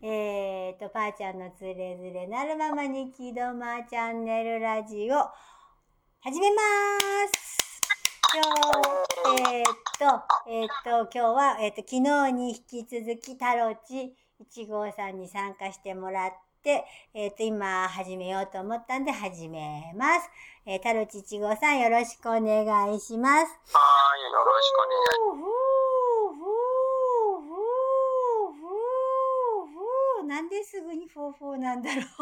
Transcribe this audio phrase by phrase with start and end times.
[0.00, 5.16] えーと、ぱーちゃんのつれづれなるままにきどまチャンネルラジオ、
[6.20, 6.62] 始めま
[7.34, 7.80] す
[8.32, 8.44] 今
[9.34, 9.66] 日、えー、っ
[9.98, 10.04] と、
[10.48, 16.30] えー、っと、今日は、えー、っと、昨日に引き続き、タロチ1号さんに参加してもらっ
[16.62, 20.30] て、えっと、今、始めようと思ったんで、始めます。
[20.64, 23.46] えー、タロチ1号さん、よろしくお願いします。
[23.74, 23.80] は
[24.16, 25.67] い、よろしくお願いします。
[30.28, 32.20] なんですぐにフォーフォーなんだろう何も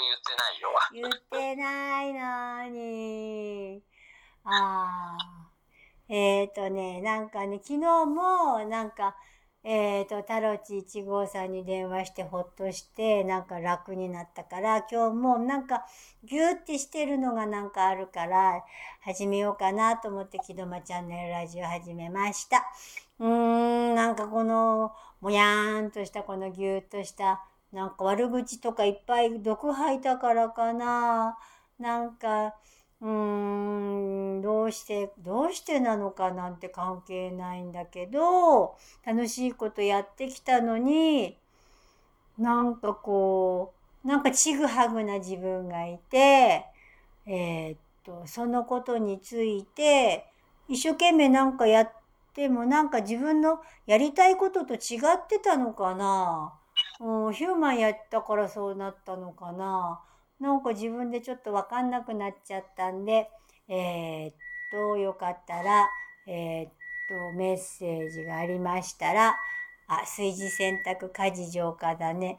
[0.00, 0.70] 言ってないよ。
[0.92, 3.82] 言ってないのに。
[4.44, 5.48] ああ。
[6.08, 9.16] えっ、ー、とね、なんかね、昨日も、なんか、
[9.64, 15.84] えっ、ー、と、タロチ1号さんに電話してほっとして、なんか楽になったから、今日もなんか
[16.24, 18.64] ギューってしてるのがなんかあるから、
[19.02, 22.64] 始めようかなと思って、木戸間チャンネルラジオ始めました。
[23.20, 31.36] うーん、なんかこの、もやーんとしたこのぎゅーっとした、なんか悪口とかいっぱい毒吐いたからかな。
[31.78, 32.54] なんか、
[33.00, 41.36] うーん、どうして、どうしてなのかなんて関係ないんだけど、楽しいことやってきたのに、
[42.38, 46.64] なんかこう、なんかちぐはぐな自分がいて、
[47.26, 50.26] えー、っと、そのことについて、
[50.68, 51.92] 一生懸命なんかやっ
[52.38, 56.54] てもなんか自分のやりたいことと違ってたのかな。
[57.00, 60.00] うん、ヒューマンやったからそうなったのかな。
[60.38, 63.28] なんか自分でちょっとわかんなくなっちゃったんで、
[63.66, 64.34] えー、っ
[64.70, 65.88] と、よかったら、
[66.28, 66.70] えー、っ
[67.32, 69.34] と、メッセージがありましたら、
[69.88, 72.38] あ、炊事洗濯家事浄化だね。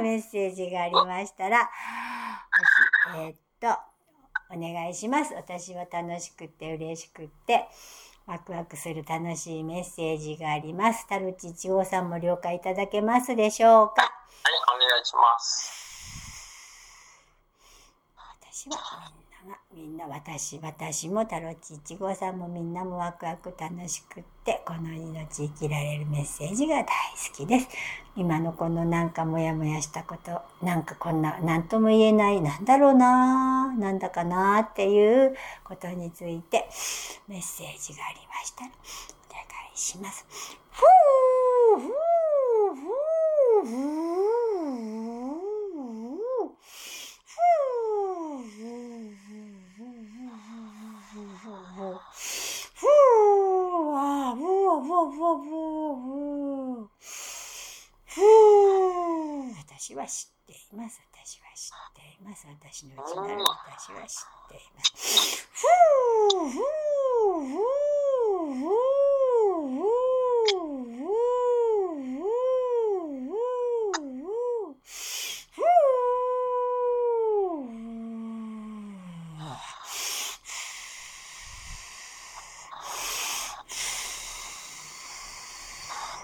[0.00, 1.68] メッセージがありましたら、
[3.16, 3.66] えー、っと、
[4.54, 5.34] お願いします。
[5.34, 7.66] 私は楽しくて嬉しくって、
[8.26, 11.06] ワクワクする楽しいメッセージがあります。
[11.06, 14.02] タルチ1号さんも了解いただけますでしょうか？
[14.02, 14.12] はい、
[14.76, 15.82] お願いします。
[18.40, 19.12] 私は
[19.44, 26.86] みんなが、みんな私、私もタロチ1号さんもみんなもワクワク楽しくって、この命生きられるメッセージが大好
[27.34, 27.68] きです。
[28.16, 36.66] 今のこのなんかモヤモヤしたこと、なんかこんな、なんとも言えない、なんだろうななんだかなっていうことについて
[37.28, 39.42] メッセージがありましたら、お願
[39.74, 40.24] いします。
[40.70, 41.90] ふーふー
[42.74, 44.14] ふーふー
[59.94, 61.00] 私は知っています。
[61.12, 62.48] 私は知っています。
[62.48, 65.46] 私の内なる私は知っています。
[65.52, 68.84] ふーふーふーふー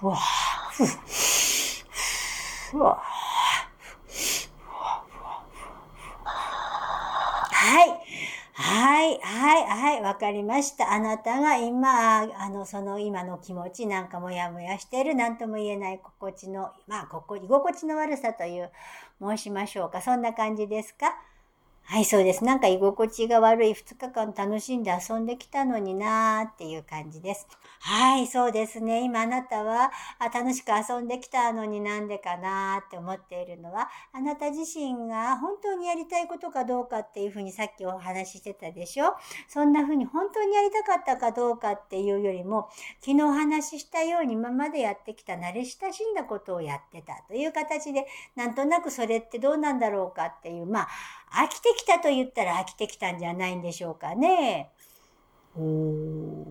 [0.00, 0.16] ふわ
[0.72, 0.86] ふ
[2.72, 3.10] ふわ
[7.60, 9.20] はい。
[9.20, 10.92] はい、はい、わかりました。
[10.92, 18.70] あなたが今、あの、その今の気持ちなんかもやもやしてる、なんとも言えない心地の、まあ、ここ、居心地の悪さという、
[19.20, 20.02] 申しましょうか。
[20.02, 21.14] そんな感じですか？
[21.92, 22.44] はい、そうです。
[22.44, 27.48] なんか居心地が悪い2日間楽しんで遊んできたのになーっていう感じです。
[27.80, 29.02] はい、そうですね。
[29.02, 29.90] 今あなたは
[30.20, 39.16] あ楽しく遊んできたのになんでかなーって思っているのは、あなた自身が本当にやりたいことかどうかっていうふうにさっきお話ししてたでしょ？
[39.48, 42.68] そんなふうに本当にやりたかったかどうかっていうよりも、
[43.00, 48.06] 昨日お話ししたように今までやってきた慣れ親しんだことをやってたという形で、
[48.36, 50.88] なんとなくそれってどうなんだろうかっていう、まあ、
[51.32, 54.70] 飽きてきたと言ったら飽きてきたんじゃないんでしょうかね。
[55.56, 56.44] おー。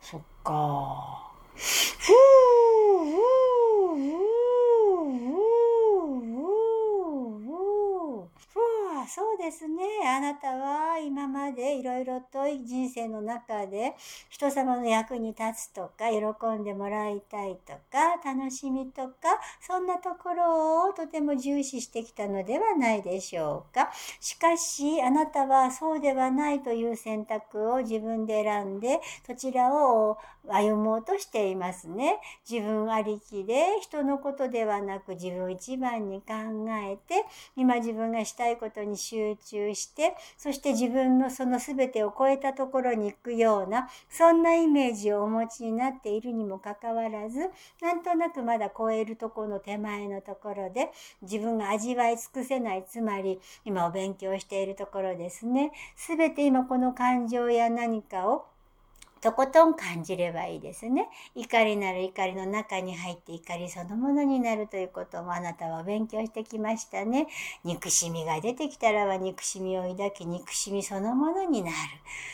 [0.00, 1.32] そっか。
[1.54, 2.14] ふー、
[3.10, 4.35] ふー、ふー。
[9.08, 9.84] そうですね。
[10.06, 13.94] あなたは今までいろいろと人生の中で
[14.28, 19.14] 人様の役に立つとか、喜んでもらいたいとか、楽しみとか、
[19.60, 23.92] そんなところをとても重視してきたのではないでしょうか。
[24.20, 30.18] しかし、あなたはそうではないという選択を自分で選んで、そちらを
[30.48, 32.18] 歩もうとしていますね。
[32.48, 36.34] 自分ありきで人のことではなく自分一番に考
[36.70, 37.24] えて、
[37.56, 47.50] 今自分がしたいことに集集中して、そして自分のその全てを超えたところに行くような、そんなイメージをお持ちになっているにもかかわらず、
[47.80, 50.90] なんとなくまだ超えるところの手前のところで、
[51.22, 55.72] 自分が味わい尽くせない、つまり今お勉強しているところですね。
[55.96, 58.46] 全て今この感情や何かを
[59.20, 61.08] とことん感じればいいですね。
[61.34, 67.26] 怒りなる怒りの中に入って怒りそのものになるということもあなたは勉強してきましたね。
[67.64, 71.76] 憎しみが出てきたらは憎しみを抱き憎しみそのものになる。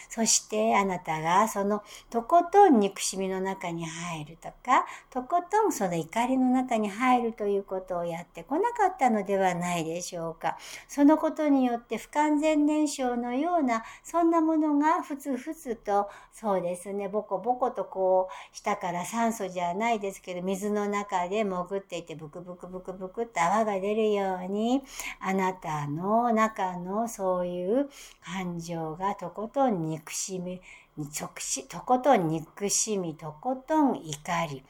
[0.08, 10.58] そしてあなたがそのとことん憎しみの中に入るとか、とことんその怒りの中に入るということをやってこなかったのではないでしょうか。
[10.88, 17.08] そのことによって不完全燃焼のようなそんなものがふつふつとそうですですね。
[17.08, 24.82] ボコボコとこう下から酸素じゃないですけど水の中で潜っていてブクブクブクブクって泡が出るように
[25.20, 27.90] あなたの中のそういう
[28.24, 30.60] 感情がとことん憎しみ
[30.96, 34.64] 直しとことん憎しみとことん怒り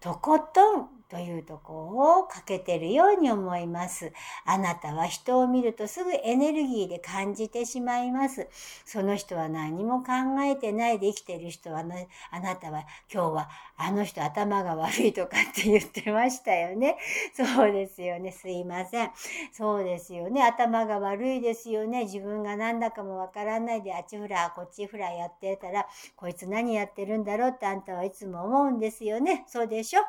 [0.00, 4.14] とことんというとこをかけてるように思います。
[4.46, 8.48] あなたは人を見るとすぐエネルギーで感じてしまいます。
[8.86, 10.12] その人は何も考
[10.42, 16.96] えてないで生きてる人はね、あなたは今日はあの人頭が悪いとかって言ってましたよね。
[17.34, 18.32] そうですよね。
[18.32, 19.10] すいません。
[19.52, 20.42] そうですよね。
[20.42, 22.04] 頭が悪いですよね。
[22.04, 25.86] 自分が何だかもわからないであっちフラこっちフラやってたら、
[26.16, 29.44] こいつ何やってるんだろうってあんたはいつも思うんですよね。
[29.46, 30.00] そうでしょ？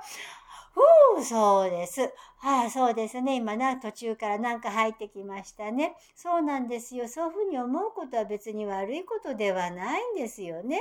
[0.73, 2.13] ふう、そうです。
[2.41, 3.35] ああ、そうですね。
[3.37, 5.95] 今な、途中からなんか入ってきましたね。
[6.15, 7.07] そうなんですよ。
[7.07, 10.79] そういうふうに思うことは別に悪いことではないんですよね。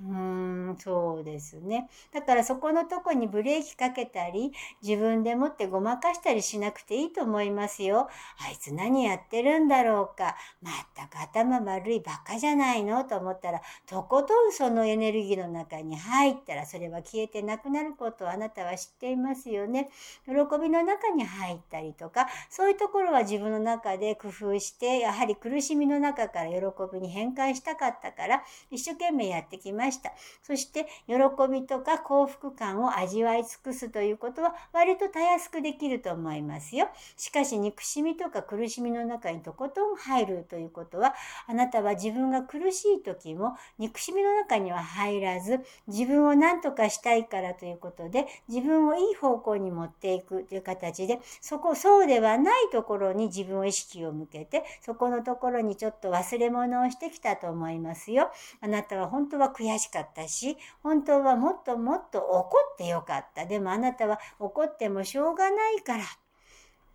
[0.00, 1.88] うーん、そうですね。
[2.12, 8.08] だからそこのとこにブレーキかけたり、自分でもってごまかしたりしなくていいと思いますよ。
[8.46, 10.36] あいつ何やってるんだろうか。
[10.62, 19.90] まったく頭悪いバカじゃないのと思ったら、とことんそのエネルギーの中に入ったら、それは消えてなくなることをあなたは知っていますよね。
[20.26, 26.60] 喜びの中に入ったりとか、そういうところは自分の中で工夫して、やはり苦しみの中から喜
[26.92, 29.87] びに変換したかったから、一生懸命やってきました。
[29.88, 30.12] ました。
[30.42, 31.14] そして、喜
[31.50, 36.88] びとか幸福感を味わい尽くすということは、割とたやすくできると思いますよ。
[37.16, 41.14] しかし、憎しみとか苦しみの中にとことん入るということは、
[41.46, 58.30] あなたは自分が苦しい時も、憎しみの中には入らず、自分を何とかしたいからということで、自分をいい方向に持っていくという形で、そこ、そうではないところに自分を意識を向けて、そこのところにちょっと忘れ物をしてきたと思いますよ。
[58.60, 63.46] あなたは本当は悔しかったし、本当はもっともっと怒ってよかった。
[63.46, 66.04] でもあなたは怒ってもしょうがないから。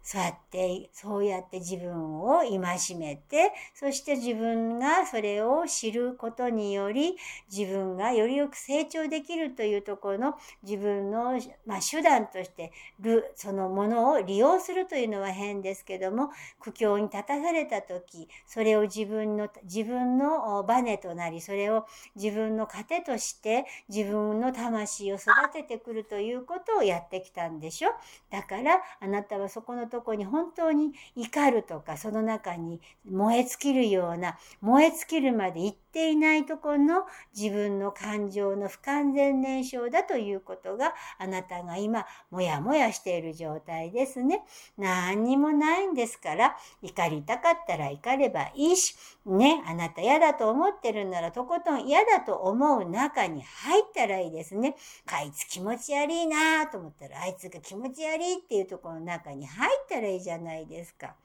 [0.04, 2.60] そうやって、そうやって自分を戒
[2.96, 7.16] めて、そして自分がそれを知ることにより、
[7.50, 21.86] 自分がよりよく成長できるというところの自分の、まあ、手段としてる、そのものを利用するというのは変ですけども、苦境に立たされた時、それを自分の、自分のバネとなり、それを
[22.16, 27.92] 自分の糧として自分の魂を育ててくるということをやってきたんでしょ。
[28.30, 37.06] だから、あなたはそこのとこに本当に怒るとか、その中に燃え尽きるような、燃え尽きるまで行ていないところの
[37.38, 44.44] 自分の感情の不完全燃焼だということが、あなたが今、もやもやしている状態ですね。
[44.78, 48.96] 何にもないんですから、怒りたかったら怒ればいいし、
[49.26, 54.76] ね、あなた嫌だと思ってるんなら、とことん嫌だと思う中に入ったらいいですね。
[55.12, 61.16] あいつ気持ち悪いなと思ったら、あいつが気持ち悪いっていうところの中に入ったらいいじゃないですか。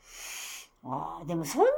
[0.85, 1.75] ああ、でもそんなに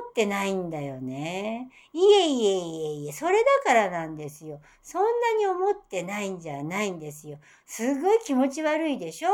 [0.00, 1.70] 思ってないんだよね。
[1.92, 4.60] いえいえいえいえ、それだからなんですよ。
[4.82, 7.38] そんなに思ってないんじゃないんですよ。
[7.66, 9.30] すごい気持ち悪いでしょ？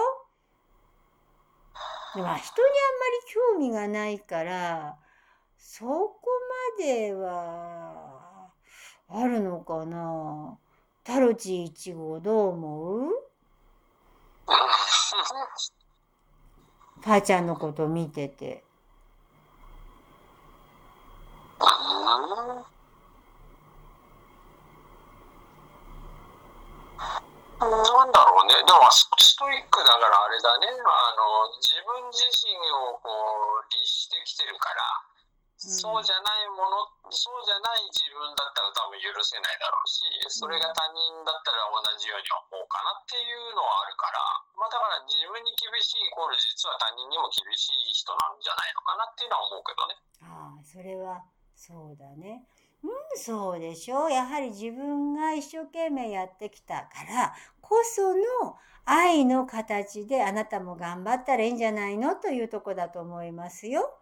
[2.15, 2.45] でも人にあんまり
[3.27, 4.99] 興味がないから、
[5.59, 6.21] そこ
[6.79, 8.51] までは、
[9.09, 10.59] あるのかな
[11.03, 13.11] タロチ1号どう思う？
[17.03, 18.68] 母ちゃんのこと見てて。
[27.71, 28.55] なんだろうね。
[28.65, 30.69] でも、ストイックだからあれだね。
[30.69, 35.09] あの、自分自身をこう、律してきてるから、
[35.59, 44.23] そうじゃないもの、そうじゃない自分だったら多分許せないだろうし、それが他人だったら同じように思うかなっていうのはあるから、
[44.55, 49.99] まあだから自分に厳しいイコール実は他人にも厳しい人なんじゃないのかなっていうのは思うけどね。
[50.23, 51.27] ああ、それは
[51.59, 52.47] そうだね。
[52.87, 54.13] うん、そうでしょう。
[54.13, 57.35] やはり自分が一生懸命やってきたから
[57.69, 63.95] こその愛の形であなたも頑張ったらいいんじゃないのというとこだと思いますよ。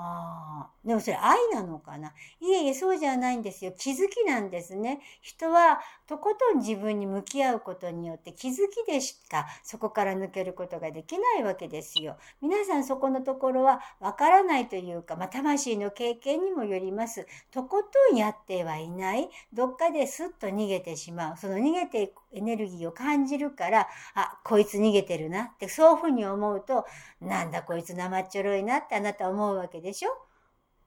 [0.00, 2.12] ああ、でもそれ愛なのかな？
[2.40, 3.72] いえいえ、そうじゃないんですよ。
[3.76, 5.00] 気づきなんですね。
[5.22, 12.16] 人はとことん自分に向き合うことによって気づきでしかそこから抜けることができないわけですよ。
[12.40, 17.26] 皆さんそこのところはわからないというか、まあ、魂の経験にもよります。
[17.50, 19.28] とことんやってはいない。
[19.52, 21.36] どっかでスッと逃げてしまう。
[21.38, 26.86] その逃げていくエネルギーを感じるから、あ、こいつ逃げてるなって、そういうふうに思うと、
[27.20, 30.10] なんだこいつ生っちょろいなってあなた思うわけでしょ？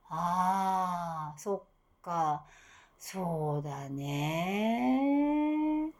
[0.09, 1.63] ああ、そっ
[2.01, 2.45] か。
[2.97, 5.91] そうだね。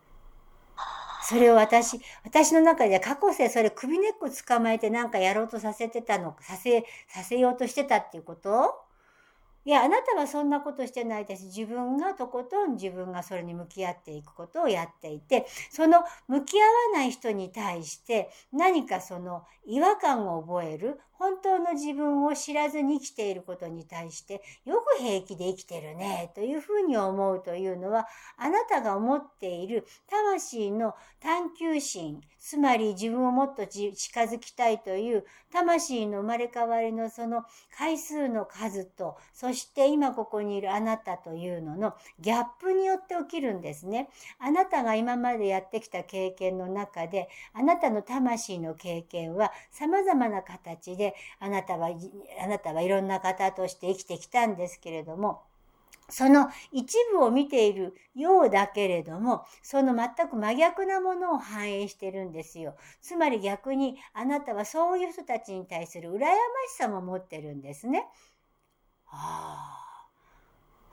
[1.24, 8.76] それを私、私の中で過去世、それ首根っこ捕まえてなんかやろうとさせてたの、させ、させようとしてたっていうこと？
[9.64, 11.46] いや、あなたはそんなことしてないです。
[11.46, 37.44] 自分がとことん自分がそれに向き合っていくことをやっていて、その向き合わない人に対して何かその違和感を覚える、本当の自分を知らずに生きていることに対して、よく平気で生きてるね、というふうに思うというのは、あなたが思っている魂の探求心、つまり自分をもっと近づきたいという魂の生まれ変わりのその
[37.78, 44.10] 回数の数と、そして今ここにいるあなたというののギャップによって起きるんですね。
[44.40, 51.90] あなたが今までやってきた経験の中で、あなたの魂の経験は様々な形であなたは、
[52.44, 55.42] あなたはいろんな方として生きてきたんですけれども、
[56.10, 62.76] その一部を見ているようだけれども、その全く真逆なものを反映してるんですよ。
[63.02, 66.28] つまり逆にあなたはそういう人たちに対する羨ま
[66.70, 68.06] しさも持ってるんですね。
[69.12, 70.08] あ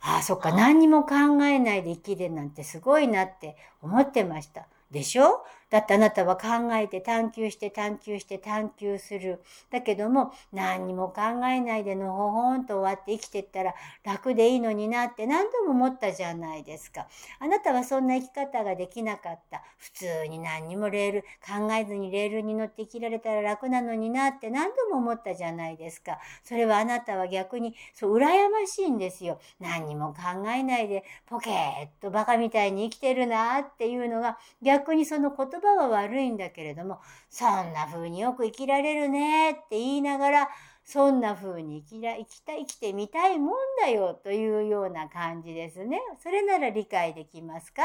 [0.01, 0.15] あ。
[0.15, 0.51] ああ、そっか。
[0.51, 4.67] 何にも考えないで生きるなんてすごいなって思ってました。
[4.91, 5.45] でしょ？
[5.69, 9.41] だってあなたは考えて探求して探求して探求する。
[9.69, 17.07] だけども何にも考えないでのほほんと終わって生きてったら楽でいいのになって何度も思ったじゃないですか。
[17.39, 19.61] あなたはそんな生き方ができなかった。
[19.77, 26.19] 普通に何にもレール考えずにレールに乗って生きられたら楽なのになって何度も思ったじゃないですか。
[26.43, 29.39] それはあなたは逆にそう羨ましいんですよ。
[29.59, 36.99] 何にも考えないでポケーっとバカみたいに生きてるなっていうのが逆にその言葉は悪いんだけれども、
[37.29, 40.49] そんな風によく生きられるねって言いながら、
[40.83, 45.99] そんな風に生きら、生きた、生きてみたいもんだよというような感じですね。
[46.23, 47.83] それなら理解できますか？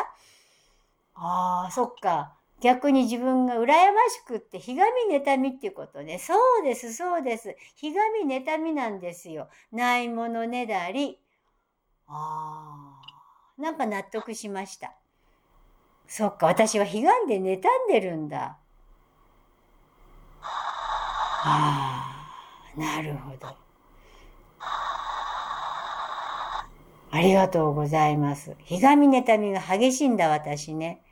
[1.14, 2.36] ああ、そっか。
[2.60, 3.74] 逆に自分が羨ま
[4.08, 6.18] しくってひがみ妬みっていうことね。
[6.18, 7.56] そうです、そうです。
[7.74, 9.48] ひがみ妬みなんですよ。
[9.70, 11.20] ないものねだり。
[12.06, 13.00] あ
[13.58, 14.94] あ、なんか納得しました。
[16.06, 18.58] そっか、私は悲願で妬んでるんだ。
[20.40, 22.26] あ
[22.76, 23.56] あ、なるほど。
[27.10, 28.56] ありがとうございます。
[28.64, 31.03] ひがみ妬みが激しいんだ、私ね。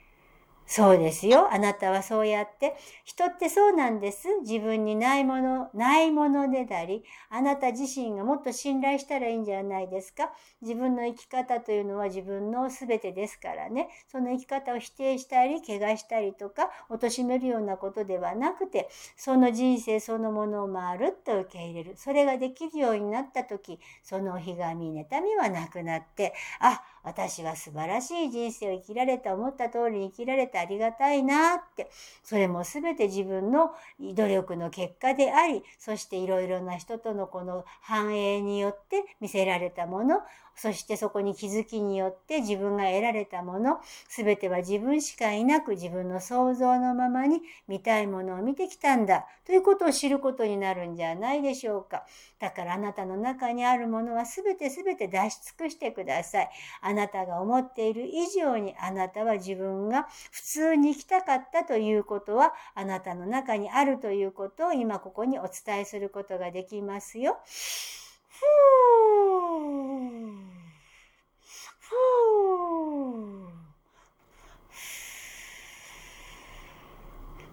[0.74, 1.52] そうですよ。
[1.52, 2.74] あなたはそうやって。
[3.04, 4.26] 人ってそうなんです。
[4.40, 10.32] 自分にないもの、ないものでだり、あなた自身がもっと信頼したらいいんじゃないですか。
[10.62, 13.90] 自分の生き方というのは自分の全てですからね。
[14.08, 21.98] その生き方を否定したり、怪我したりとか、貶めるようなことではなくて、その人生そのものをまるっと受け入れる。
[21.98, 31.90] それができるようになった時、そのひがみ、妬みはなくなって、あ、私は素晴らしい人生を生きられた、思った通りに生きられてありがたいなって、
[32.22, 40.20] それも全て自分の努力の結果であり、そしていろいろな人とのこの繁栄によって見せられたもの、
[40.54, 52.04] そしてそこに気づきによって自分が得られたもの、すべては自分しかいなく自分の想像のままに見たいものを見てきたんだということを知ることになるんじゃないでしょうか。
[52.38, 56.50] だからあなたの中にあるものはすべてすべて出し尽くしてください。
[56.82, 60.06] あなたが思っている以上にあなたは自分が
[60.42, 67.38] 普通に生きたかったということはあなたの中にあるということを今ここにお伝えすることができますよ。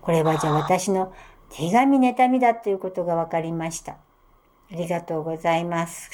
[0.02, 1.14] これはじゃあ私の
[1.52, 3.92] 手紙妬みだということが分かりました。
[3.94, 3.98] あ
[4.72, 6.10] りがとうございます。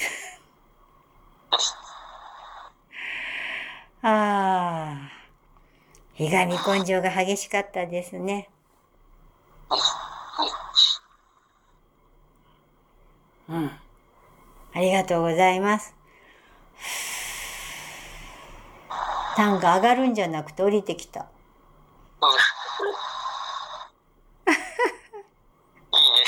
[4.02, 5.05] ああ。
[6.16, 8.48] ひがみ根性が激しかったですね。
[13.50, 13.70] うん。
[14.72, 15.94] ありがとうございます。
[19.36, 21.20] 単価上がるんじゃなくて降りてきた。
[21.20, 21.28] うんい
[24.48, 26.24] いね。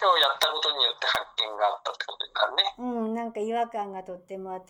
[0.00, 2.62] 今日やったことによって発見があったってことになるね。
[2.78, 4.66] うん、なんか違和感がとってもあって、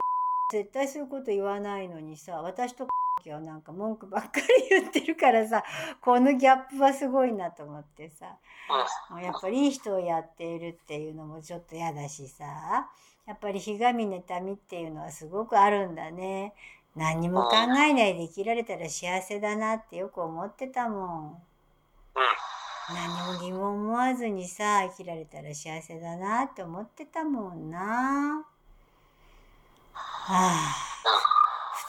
[0.52, 2.86] 絶対そういうこと言わないのにさ、私と
[3.32, 5.64] はなんか文句ばっかり言ってるからさ、
[6.00, 8.36] このギャップはすごいなと思ってさ、
[9.10, 9.22] うん。
[9.22, 12.44] やっぱりいい人をやっているっていうのもちょっと嫌だしさ、
[13.26, 16.54] やっぱりひがみ妬みっていうのはすごくあるんだね。
[16.94, 21.26] 何にも考えないで生きられたら幸せだなってよく思ってたもん。
[21.28, 21.36] うん。
[22.94, 28.46] 何も疑問思わずにさ生きられたら幸せだなって思ってたもんな。
[29.92, 30.50] はあ、
[31.02, 31.35] 普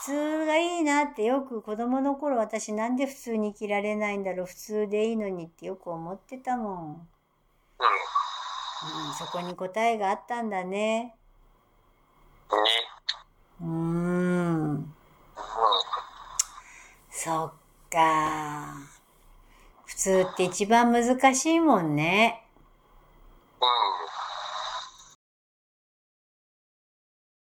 [0.07, 6.75] 通がいいなってよく子供の頃私なんで普通に生きられないんだろう普通でいいのにってよく思ってたもん。
[6.77, 6.97] うん。
[9.09, 10.69] うん、そこに答えがあったんだね。
[11.03, 11.15] ね。
[13.59, 14.93] うーん、うん。
[17.09, 17.53] そっ
[17.91, 18.75] か。
[19.85, 22.43] 普通って一番難しいもんね。
[22.43, 22.46] うん。